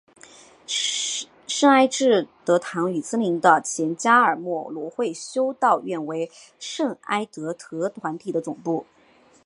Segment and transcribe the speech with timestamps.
[0.65, 8.87] 圣艾智德堂与毗邻的前加尔默罗会修道院为圣艾智德团体的总部。